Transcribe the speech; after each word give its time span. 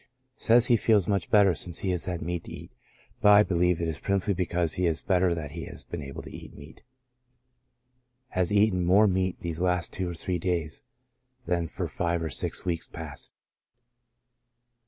Says 0.35 0.65
he 0.65 0.77
feels 0.77 1.07
much 1.07 1.29
better 1.29 1.53
since 1.53 1.77
he 1.81 1.91
has 1.91 2.05
had 2.05 2.23
meat 2.23 2.45
to 2.45 2.51
eat, 2.51 2.71
but 3.21 3.33
I 3.33 3.43
believe 3.43 3.79
it 3.79 3.87
is 3.87 3.99
prin 3.99 4.17
cipally 4.17 4.35
because 4.35 4.73
he 4.73 4.87
is 4.87 5.03
better 5.03 5.35
that 5.35 5.51
he 5.51 5.65
has 5.65 5.83
been 5.83 6.01
able 6.01 6.23
to 6.23 6.35
eat 6.35 6.55
meat 6.57 6.77
j 6.77 6.83
has 8.29 8.51
eaten 8.51 8.83
more 8.83 9.05
meat 9.05 9.39
these 9.41 9.61
last 9.61 9.93
two 9.93 10.09
or 10.09 10.15
three 10.15 10.39
days 10.39 10.81
than 11.45 11.67
for 11.67 11.87
five 11.87 12.23
or 12.23 12.31
six 12.31 12.65
weeks 12.65 12.87
past. 12.87 13.31